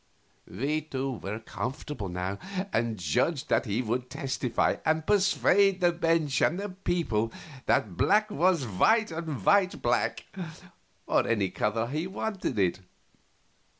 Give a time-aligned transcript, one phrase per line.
[0.49, 2.39] We two were comfortable now,
[2.73, 7.31] and judged that he would testify and persuade the bench and the people
[7.67, 10.25] that black was white and white black,
[11.05, 12.79] or any other color he wanted it.